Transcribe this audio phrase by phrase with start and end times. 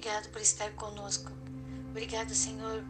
[0.00, 1.30] obrigado por estar conosco.
[1.90, 2.82] Obrigado, Senhor,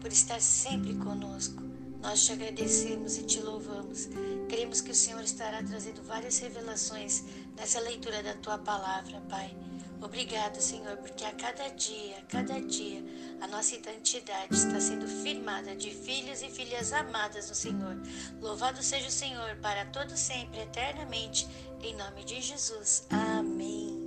[0.00, 1.60] por estar sempre conosco.
[2.00, 4.08] Nós te agradecemos e te louvamos.
[4.48, 7.24] Queremos que o Senhor estará trazendo várias revelações
[7.56, 9.56] nessa leitura da tua palavra, Pai.
[10.00, 13.02] Obrigado, Senhor, porque a cada dia, a cada dia,
[13.40, 17.96] a nossa identidade está sendo firmada de filhos e filhas amadas no Senhor.
[18.40, 21.48] Louvado seja o Senhor para todo sempre, eternamente,
[21.82, 23.04] em nome de Jesus.
[23.10, 24.01] Amém.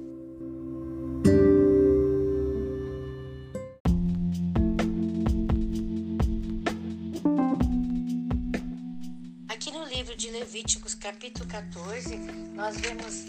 [10.65, 12.17] Levíticos, capítulo 14,
[12.55, 13.25] nós vemos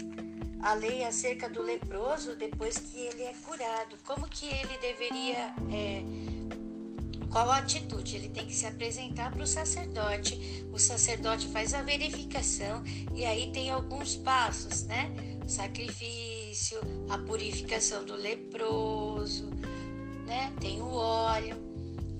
[0.59, 3.95] a lei acerca do leproso depois que ele é curado.
[4.03, 5.53] Como que ele deveria.
[5.71, 6.01] É,
[7.29, 8.15] qual a atitude?
[8.15, 10.65] Ele tem que se apresentar para o sacerdote.
[10.73, 12.83] O sacerdote faz a verificação
[13.13, 15.11] e aí tem alguns passos, né?
[15.47, 19.51] Sacrifício, a purificação do leproso,
[20.25, 20.51] né?
[20.59, 21.66] Tem o óleo.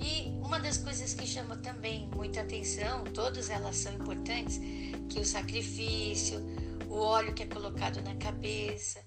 [0.08, 4.58] E uma das coisas que chama também muita atenção, todas elas são importantes,
[5.10, 6.40] que o sacrifício,
[6.88, 9.04] o óleo que é colocado na cabeça.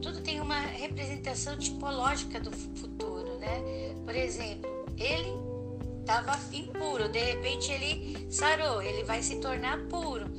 [0.00, 3.60] Tudo tem uma representação tipológica do futuro, né?
[4.06, 5.34] Por exemplo, ele
[6.00, 10.30] estava impuro, de repente ele sarou, ele vai se tornar puro.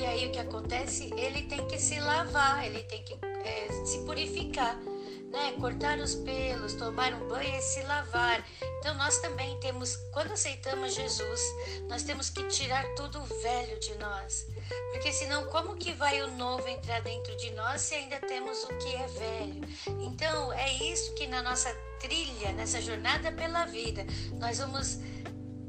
[0.00, 1.12] E aí o que acontece?
[1.16, 4.76] Ele tem que se lavar, ele tem que é, se purificar
[5.34, 5.52] né?
[5.60, 8.42] Cortar os pelos, tomar um banho e se lavar.
[8.78, 11.40] Então nós também temos, quando aceitamos Jesus,
[11.88, 14.46] nós temos que tirar tudo velho de nós.
[14.92, 18.68] Porque senão como que vai o novo entrar dentro de nós se ainda temos o
[18.78, 19.60] que é velho?
[20.00, 24.06] Então é isso que na nossa trilha, nessa jornada pela vida,
[24.38, 24.98] nós vamos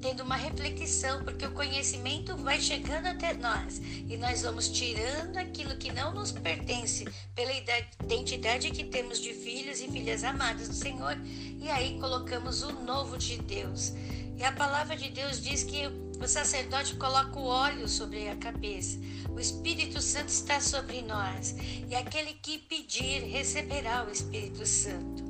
[0.06, 5.76] tendo uma reflexão, porque o conhecimento vai chegando até nós e nós vamos tirando aquilo
[5.78, 11.18] que não nos pertence pela identidade que temos de filhos e filhas amadas do Senhor
[11.60, 13.94] e aí colocamos o novo de Deus.
[14.38, 19.00] E a palavra de Deus diz que o sacerdote coloca o óleo sobre a cabeça.
[19.32, 21.56] O Espírito Santo está sobre nós.
[21.90, 25.24] E aquele que pedir receberá o Espírito Santo.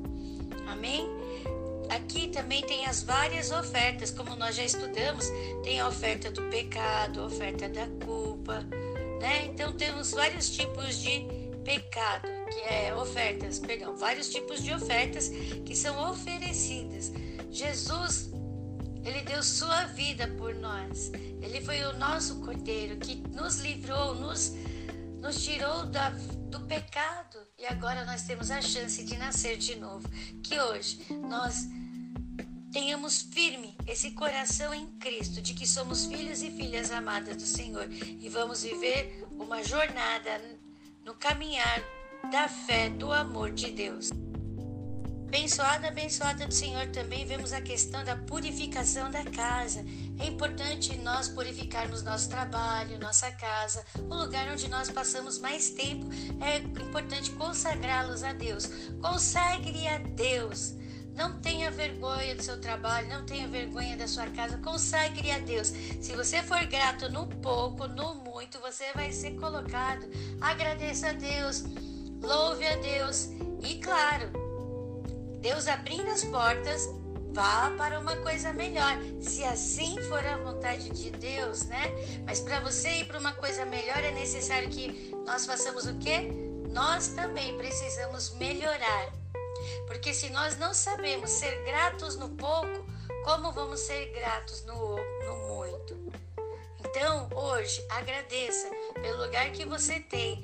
[0.68, 1.25] Amém?
[1.90, 5.26] Aqui também tem as várias ofertas, como nós já estudamos,
[5.64, 8.66] tem a oferta do pecado, a oferta da culpa,
[9.20, 9.46] né?
[9.46, 11.26] Então temos vários tipos de
[11.64, 15.30] pecado, que é ofertas, perdão, vários tipos de ofertas
[15.66, 17.12] que são oferecidas.
[17.52, 18.30] Jesus,
[19.04, 21.12] ele deu sua vida por nós.
[21.42, 24.54] Ele foi o nosso cordeiro que nos livrou, nos
[25.26, 26.10] nos tirou da,
[26.52, 30.08] do pecado e agora nós temos a chance de nascer de novo.
[30.44, 31.68] Que hoje nós
[32.72, 37.88] tenhamos firme esse coração em Cristo de que somos filhos e filhas amadas do Senhor
[37.92, 40.40] e vamos viver uma jornada
[41.04, 41.82] no caminhar
[42.32, 44.12] da fé, do amor de Deus.
[45.28, 49.84] Abençoada, abençoada do Senhor, também vemos a questão da purificação da casa.
[50.20, 56.08] É importante nós purificarmos nosso trabalho, nossa casa, o lugar onde nós passamos mais tempo.
[56.42, 58.70] É importante consagrá-los a Deus.
[59.02, 60.74] Consagre a Deus.
[61.16, 65.68] Não tenha vergonha do seu trabalho, não tenha vergonha da sua casa, consagre a Deus.
[65.68, 70.06] Se você for grato no pouco, no muito, você vai ser colocado.
[70.40, 71.64] Agradeça a Deus,
[72.22, 73.30] louve a Deus
[73.64, 74.45] e, claro,
[75.46, 76.90] Deus abrindo as portas,
[77.32, 78.98] vá para uma coisa melhor.
[79.22, 81.84] Se assim for a vontade de Deus, né?
[82.26, 86.32] Mas para você ir para uma coisa melhor é necessário que nós façamos o quê?
[86.72, 89.14] Nós também precisamos melhorar.
[89.86, 92.84] Porque se nós não sabemos ser gratos no pouco,
[93.24, 95.96] como vamos ser gratos no, no muito?
[96.80, 98.68] Então, hoje, agradeça
[99.00, 100.44] pelo lugar que você tem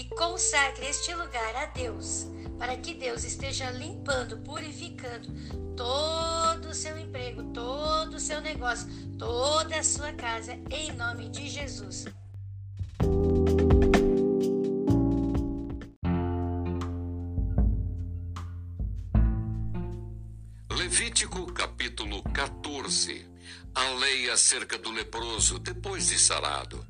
[0.00, 2.26] e consagre este lugar a Deus
[2.58, 5.28] para que Deus esteja limpando, purificando
[5.76, 8.88] todo o seu emprego, todo o seu negócio,
[9.18, 12.06] toda a sua casa, em nome de Jesus.
[20.70, 23.26] Levítico capítulo 14
[23.74, 26.89] A lei acerca do leproso depois de sarado.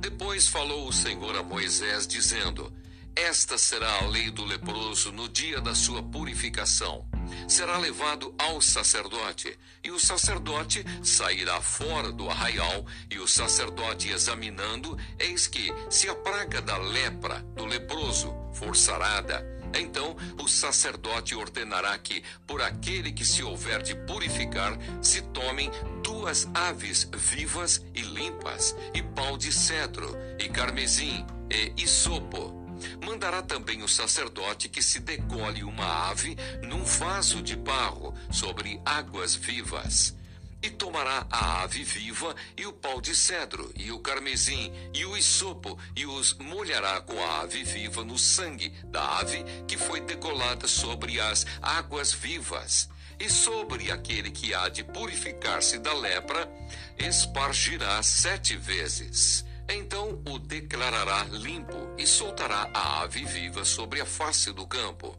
[0.00, 2.72] Depois falou o Senhor a Moisés, dizendo:
[3.14, 7.06] esta será a lei do leproso no dia da sua purificação.
[7.46, 14.96] Será levado ao sacerdote, e o sacerdote sairá fora do arraial, e o sacerdote examinando,
[15.18, 19.44] eis que, se a praga da lepra do leproso for sarada,
[19.74, 25.70] então o sacerdote ordenará que, por aquele que se houver de purificar, se tomem
[26.02, 32.60] duas aves vivas e limpas, e pau de cedro, e carmesim, e isopo
[33.04, 39.34] Mandará também o sacerdote que se decole uma ave num vaso de barro sobre águas
[39.34, 40.14] vivas.
[40.62, 45.16] E tomará a ave viva e o pau de cedro, e o carmesim, e o
[45.16, 50.68] isopo, e os molhará com a ave viva no sangue da ave que foi degolada
[50.68, 52.88] sobre as águas vivas.
[53.18, 56.50] E sobre aquele que há de purificar-se da lepra,
[56.98, 59.44] espargirá sete vezes.
[59.68, 65.16] Então o declarará limpo e soltará a ave viva sobre a face do campo.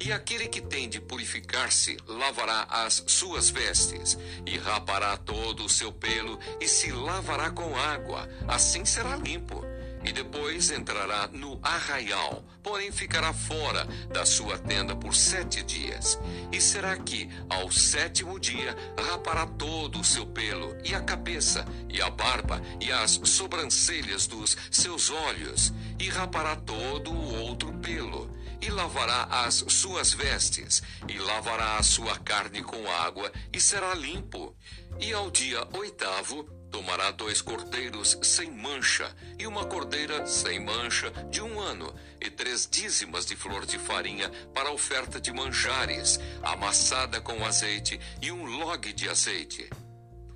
[0.00, 4.16] E aquele que tem de purificar-se lavará as suas vestes,
[4.46, 9.64] e rapará todo o seu pelo, e se lavará com água, assim será limpo
[10.04, 16.18] e depois entrará no arraial, porém ficará fora da sua tenda por sete dias.
[16.52, 22.00] E será que, ao sétimo dia, rapará todo o seu pelo, e a cabeça, e
[22.00, 28.70] a barba, e as sobrancelhas dos seus olhos, e rapará todo o outro pelo, e
[28.70, 34.56] lavará as suas vestes, e lavará a sua carne com água, e será limpo.
[35.00, 41.40] E ao dia oitavo, Tomará dois cordeiros sem mancha e uma cordeira sem mancha de
[41.40, 47.44] um ano, e três dízimas de flor de farinha para oferta de manjares, amassada com
[47.44, 49.70] azeite, e um log de azeite.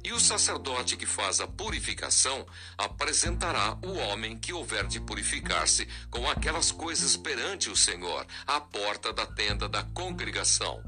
[0.05, 2.45] E o sacerdote que faz a purificação
[2.77, 9.13] apresentará o homem que houver de purificar-se com aquelas coisas perante o Senhor, à porta
[9.13, 10.83] da tenda da congregação.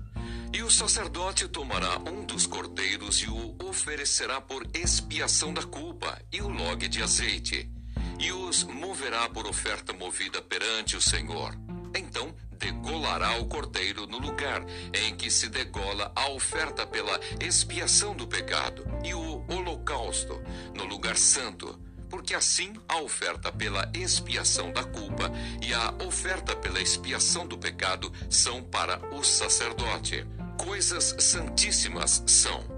[0.53, 6.41] E o sacerdote tomará um dos cordeiros e o oferecerá por expiação da culpa e
[6.41, 7.71] o log de azeite,
[8.19, 11.57] e os moverá por oferta movida perante o Senhor.
[11.95, 12.35] Então
[12.65, 14.65] degolará o cordeiro no lugar
[14.95, 20.41] em que se degola a oferta pela expiação do pecado, e o holocausto
[20.75, 21.79] no lugar santo
[22.09, 28.13] porque assim a oferta pela expiação da culpa e a oferta pela expiação do pecado
[28.31, 30.25] são para o sacerdote
[30.57, 32.74] coisas santíssimas são.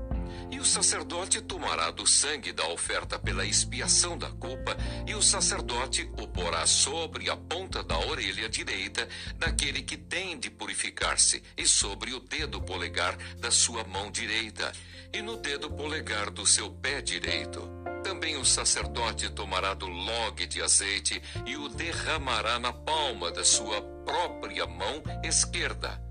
[0.50, 4.76] E o sacerdote tomará do sangue da oferta pela expiação da culpa,
[5.06, 10.48] e o sacerdote o porá sobre a ponta da orelha direita daquele que tem de
[10.48, 14.72] purificar-se, e sobre o dedo polegar da sua mão direita,
[15.12, 17.68] e no dedo polegar do seu pé direito.
[18.04, 23.82] Também o sacerdote tomará do log de azeite e o derramará na palma da sua
[24.04, 26.05] própria mão esquerda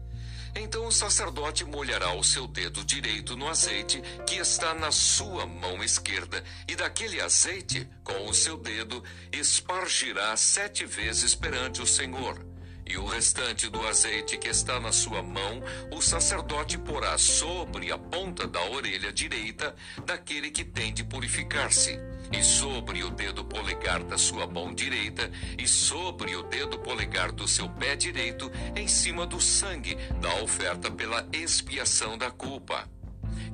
[0.55, 5.83] então o sacerdote molhará o seu dedo direito no azeite que está na sua mão
[5.83, 12.54] esquerda, e daquele azeite, com o seu dedo, espargirá sete vezes perante o Senhor.
[12.85, 15.61] E o restante do azeite que está na sua mão,
[15.91, 21.99] o sacerdote porá sobre a ponta da orelha direita daquele que tem de purificar-se
[22.31, 27.47] e sobre o dedo polegar da sua mão direita, e sobre o dedo polegar do
[27.47, 32.89] seu pé direito, em cima do sangue da oferta pela expiação da culpa.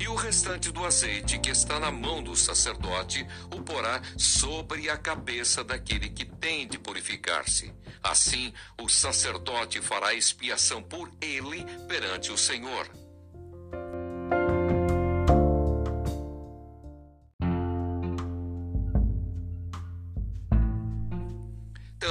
[0.01, 3.23] E o restante do azeite que está na mão do sacerdote
[3.55, 7.71] o porá sobre a cabeça daquele que tem de purificar-se.
[8.01, 8.51] Assim,
[8.81, 12.89] o sacerdote fará expiação por ele perante o Senhor.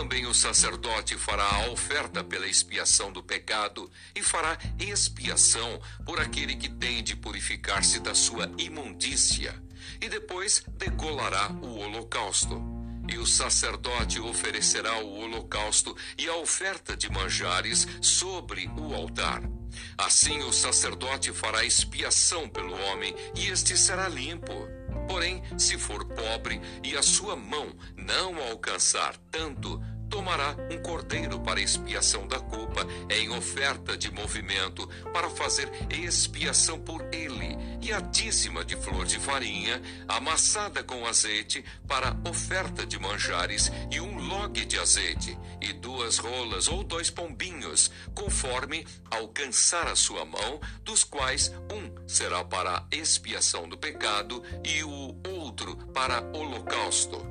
[0.01, 6.57] Também o sacerdote fará a oferta pela expiação do pecado e fará expiação por aquele
[6.57, 9.55] que tem de purificar-se da sua imundícia,
[10.01, 12.63] e depois degolará o holocausto.
[13.11, 19.43] E o sacerdote oferecerá o holocausto e a oferta de manjares sobre o altar.
[19.99, 24.80] Assim o sacerdote fará expiação pelo homem, e este será limpo.
[25.11, 31.61] Porém, se for pobre e a sua mão não alcançar tanto, tomará um cordeiro para
[31.61, 38.65] expiação da culpa, em oferta de movimento, para fazer expiação por ele, e a dízima
[38.65, 44.79] de flor de farinha, amassada com azeite, para oferta de manjares, e um log de
[44.79, 52.09] azeite, e duas rolas ou dois pombinhos, conforme alcançar a sua mão, dos quais um
[52.09, 57.30] será para expiação do pecado e o outro para holocausto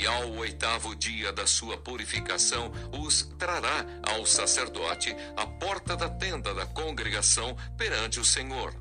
[0.00, 6.54] e ao oitavo dia da sua purificação os trará ao sacerdote à porta da tenda
[6.54, 8.74] da congregação perante o Senhor.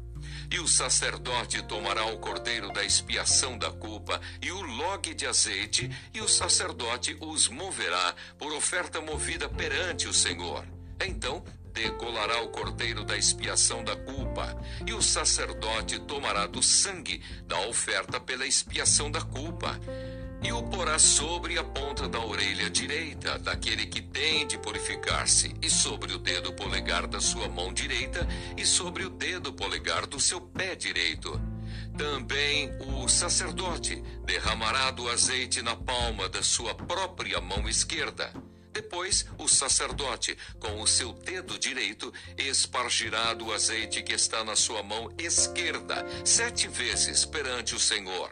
[0.49, 5.91] E o sacerdote tomará o cordeiro da expiação da culpa e o log de azeite,
[6.13, 10.65] e o sacerdote os moverá por oferta movida perante o Senhor.
[11.05, 14.57] Então degolará o cordeiro da expiação da culpa,
[14.88, 19.79] e o sacerdote tomará do sangue da oferta pela expiação da culpa
[20.41, 25.69] e o porá sobre a ponta da orelha direita daquele que tem de purificar-se, e
[25.69, 28.27] sobre o dedo polegar da sua mão direita,
[28.58, 31.39] e sobre o dedo polegar do seu pé direito.
[31.98, 38.31] Também o sacerdote derramará do azeite na palma da sua própria mão esquerda.
[38.72, 44.81] Depois, o sacerdote, com o seu dedo direito, espargirá do azeite que está na sua
[44.81, 48.31] mão esquerda sete vezes perante o Senhor.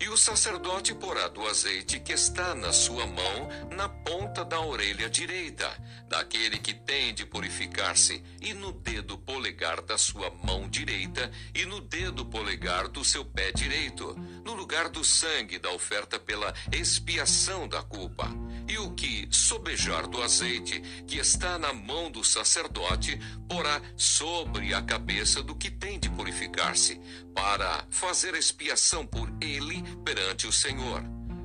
[0.00, 5.08] E o sacerdote porá do azeite que está na sua mão na ponta da orelha
[5.08, 5.70] direita,
[6.08, 11.80] daquele que tem de purificar-se, e no dedo polegar da sua mão direita, e no
[11.80, 17.82] dedo polegar do seu pé direito, no lugar do sangue da oferta pela expiação da
[17.82, 18.28] culpa.
[18.66, 23.18] E o que sobejar do azeite que está na mão do sacerdote,
[23.48, 27.00] porá sobre a cabeça do que tem de purificar-se,
[27.34, 31.02] para fazer expiação por ele perante o Senhor.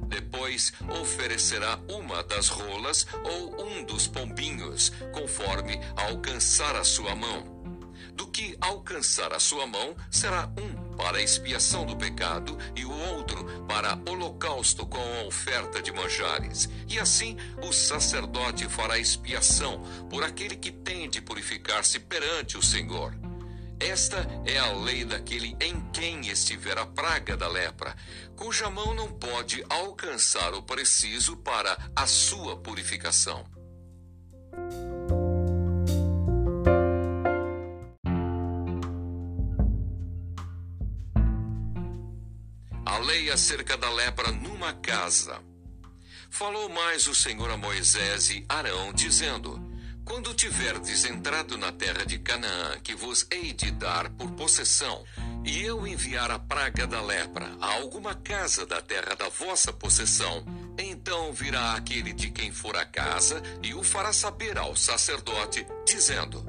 [0.07, 7.59] Depois oferecerá uma das rolas ou um dos pombinhos, conforme alcançar a sua mão.
[8.13, 13.45] Do que alcançar a sua mão, será um para expiação do pecado e o outro
[13.69, 16.69] para holocausto com a oferta de manjares.
[16.89, 23.15] E assim o sacerdote fará expiação por aquele que tem de purificar-se perante o Senhor.
[23.79, 27.95] Esta é a lei daquele em quem estiver a praga da lepra,
[28.35, 33.45] cuja mão não pode alcançar o preciso para a sua purificação.
[42.99, 45.41] Lei acerca da lepra numa casa.
[46.29, 49.69] Falou mais o Senhor a Moisés e Arão, dizendo:
[50.09, 55.05] quando tiverdes entrado na terra de Canaã, que vos hei de dar por possessão,
[55.45, 60.43] e eu enviar a praga da lepra a alguma casa da terra da vossa possessão,
[60.79, 66.43] então virá aquele de quem for a casa e o fará saber ao sacerdote, dizendo: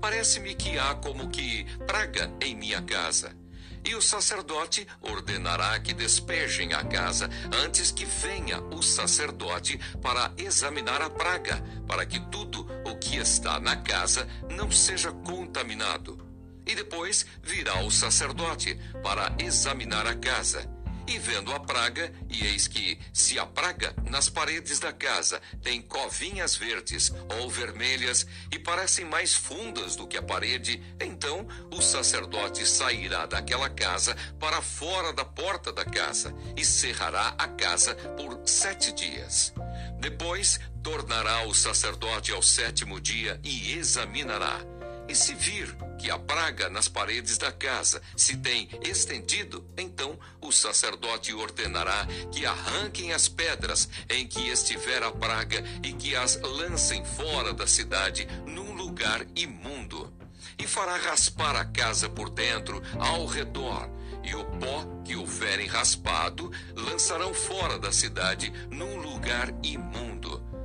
[0.00, 3.36] Parece-me que há como que praga em minha casa.
[3.84, 7.28] E o sacerdote ordenará que despejem a casa
[7.64, 13.60] antes que venha o sacerdote para examinar a praga, para que tudo o que está
[13.60, 16.18] na casa não seja contaminado.
[16.66, 20.73] E depois virá o sacerdote para examinar a casa
[21.06, 25.80] e vendo a praga, e eis que, se a praga nas paredes da casa tem
[25.82, 32.66] covinhas verdes ou vermelhas e parecem mais fundas do que a parede, então o sacerdote
[32.66, 38.92] sairá daquela casa para fora da porta da casa e cerrará a casa por sete
[38.92, 39.52] dias.
[40.00, 44.73] Depois tornará o sacerdote ao sétimo dia e examinará.
[45.08, 50.50] E se vir que a praga nas paredes da casa se tem estendido, então o
[50.50, 57.04] sacerdote ordenará que arranquem as pedras em que estiver a praga e que as lancem
[57.04, 60.12] fora da cidade num lugar imundo.
[60.58, 63.88] E fará raspar a casa por dentro, ao redor,
[64.22, 70.23] e o pó que houverem raspado lançarão fora da cidade num lugar imundo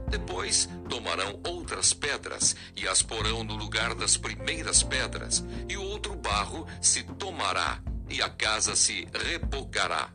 [0.10, 6.68] depois tomarão outras pedras e as porão no lugar das primeiras pedras, e outro barro
[6.82, 10.10] se tomará, e a casa se rebocará.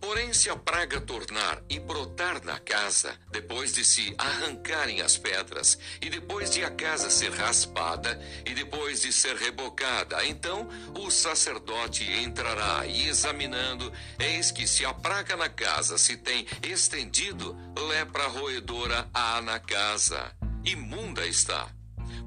[0.00, 5.78] Porém, se a praga tornar e brotar na casa, depois de se arrancarem as pedras,
[6.00, 12.04] e depois de a casa ser raspada, e depois de ser rebocada, então o sacerdote
[12.04, 17.56] entrará e, examinando, eis que se a praga na casa se tem estendido,
[17.88, 20.32] lepra roedora há na casa.
[20.64, 21.70] Imunda está.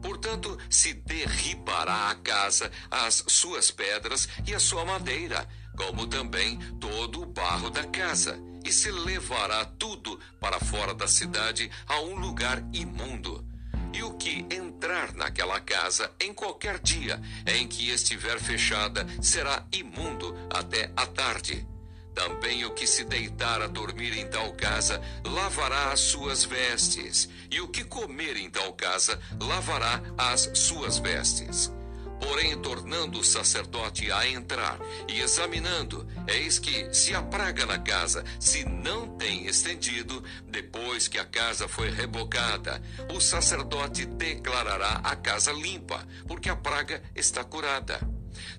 [0.02, 5.48] Portanto, se derribará a casa, as suas pedras e a sua madeira,
[5.80, 11.72] como também todo o barro da casa, e se levará tudo para fora da cidade
[11.88, 13.46] a um lugar imundo.
[13.94, 20.36] E o que entrar naquela casa em qualquer dia em que estiver fechada será imundo
[20.54, 21.66] até a tarde.
[22.14, 27.62] Também o que se deitar a dormir em tal casa lavará as suas vestes, e
[27.62, 31.72] o que comer em tal casa lavará as suas vestes.
[32.20, 38.24] Porém, tornando o sacerdote a entrar e examinando, eis que, se a praga na casa
[38.40, 42.82] se não tem estendido, depois que a casa foi rebocada,
[43.14, 48.00] o sacerdote declarará a casa limpa, porque a praga está curada.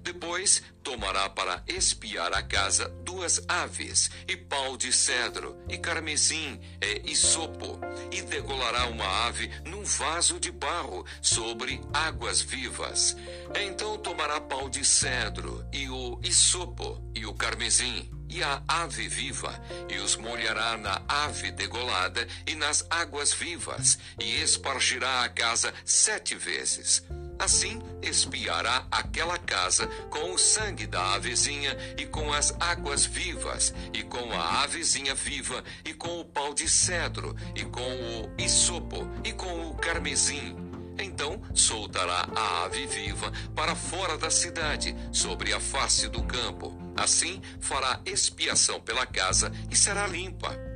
[0.03, 7.11] Depois tomará para espiar a casa duas aves, e pau de cedro, e carmesim, e
[7.11, 7.79] isopo,
[8.11, 13.17] e degolará uma ave num vaso de barro sobre águas vivas.
[13.55, 19.61] Então tomará pau de cedro, e o isopo, e o carmesim, e a ave viva,
[19.89, 26.37] e os molhará na ave degolada e nas águas vivas, e espargirá a casa sete
[26.37, 27.03] vezes.
[27.41, 34.03] Assim espiará aquela casa com o sangue da avezinha e com as águas vivas, e
[34.03, 39.33] com a avezinha viva, e com o pau de cedro, e com o isopo, e
[39.33, 40.55] com o carmesim.
[40.99, 46.79] Então soltará a ave viva para fora da cidade, sobre a face do campo.
[46.95, 50.70] Assim fará expiação pela casa e será limpa.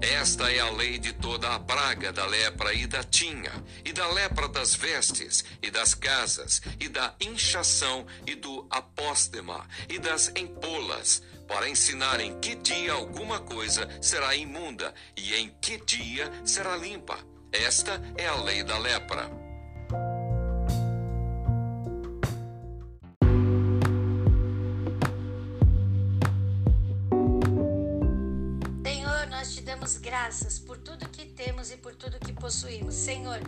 [0.00, 3.52] Esta é a lei de toda a praga da lepra e da tinha,
[3.84, 9.98] e da lepra das vestes, e das casas, e da inchação, e do apóstema, e
[9.98, 16.30] das empolas, para ensinar em que dia alguma coisa será imunda, e em que dia
[16.44, 17.18] será limpa.
[17.50, 19.47] Esta é a lei da lepra.
[30.18, 32.94] Graças por tudo que temos e por tudo que possuímos.
[32.94, 33.38] Senhor,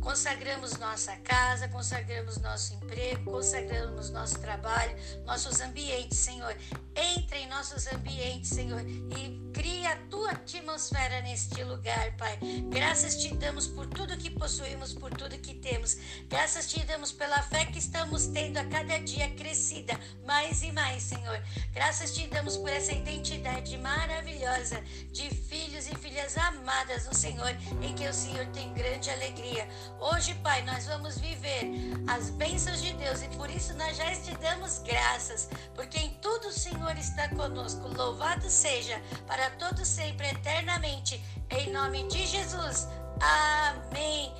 [0.00, 4.94] consagramos nossa casa, consagramos nosso emprego, consagramos nosso trabalho,
[5.24, 6.54] nossos ambientes, Senhor.
[6.94, 12.38] Entre em nossos ambientes, Senhor, e cria a tua atmosfera neste lugar, Pai.
[12.70, 15.96] Graças te damos por tudo que possuímos, por tudo que temos.
[16.28, 21.02] Graças te damos pela fé que estamos tendo a cada dia crescida, mais e mais,
[21.02, 21.42] Senhor.
[21.74, 27.50] Graças te damos por essa identidade maravilhosa de filho filhos e filhas amadas no Senhor,
[27.82, 29.68] em que o Senhor tem grande alegria.
[30.00, 31.70] Hoje, Pai, nós vamos viver
[32.08, 36.48] as bênçãos de Deus e por isso nós já te damos graças, porque em tudo
[36.48, 37.86] o Senhor está conosco.
[37.88, 39.00] Louvado seja
[39.48, 41.22] para todos sempre eternamente.
[41.50, 42.86] Em nome de Jesus.
[43.20, 44.32] Amém.